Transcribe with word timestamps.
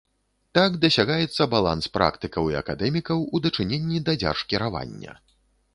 Так 0.57 0.71
дасягаецца 0.85 1.47
баланс 1.53 1.91
практыкаў 1.97 2.49
і 2.55 2.59
акадэмікаў 2.63 3.17
у 3.29 3.47
дачыненні 3.49 3.99
да 4.11 4.21
дзяржкіравання. 4.27 5.11